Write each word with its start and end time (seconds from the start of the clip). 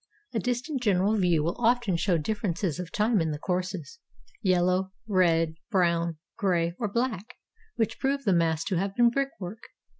A 0.33 0.39
distant 0.39 0.81
general 0.81 1.15
view 1.15 1.43
will 1.43 1.55
often 1.59 1.95
show 1.95 2.17
differences 2.17 2.79
of 2.79 2.91
time 2.91 3.21
in 3.21 3.29
the 3.29 3.37
courses, 3.37 3.99
yellow, 4.41 4.89
red, 5.05 5.53
brown, 5.69 6.17
gray, 6.37 6.73
or 6.79 6.87
black, 6.87 7.35
which 7.75 7.99
prove 7.99 8.23
the 8.23 8.33
mass 8.33 8.63
to 8.63 8.77
have 8.77 8.95
been 8.95 9.11
brickwork. 9.11 9.61